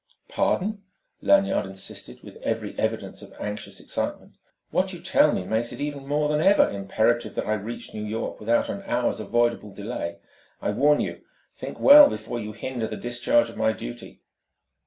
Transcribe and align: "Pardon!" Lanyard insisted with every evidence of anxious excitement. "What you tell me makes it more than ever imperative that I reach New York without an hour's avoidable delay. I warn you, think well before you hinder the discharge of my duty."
"Pardon!" 0.29 0.81
Lanyard 1.21 1.67
insisted 1.67 2.23
with 2.23 2.37
every 2.37 2.73
evidence 2.79 3.21
of 3.21 3.35
anxious 3.39 3.79
excitement. 3.79 4.33
"What 4.71 4.93
you 4.93 4.99
tell 4.99 5.31
me 5.31 5.45
makes 5.45 5.71
it 5.71 5.95
more 5.95 6.27
than 6.27 6.41
ever 6.41 6.67
imperative 6.67 7.35
that 7.35 7.45
I 7.45 7.53
reach 7.53 7.93
New 7.93 8.03
York 8.05 8.39
without 8.39 8.67
an 8.67 8.81
hour's 8.87 9.19
avoidable 9.19 9.69
delay. 9.71 10.17
I 10.59 10.71
warn 10.71 11.01
you, 11.01 11.21
think 11.55 11.79
well 11.79 12.09
before 12.09 12.39
you 12.39 12.51
hinder 12.51 12.87
the 12.87 12.97
discharge 12.97 13.51
of 13.51 13.57
my 13.57 13.73
duty." 13.73 14.21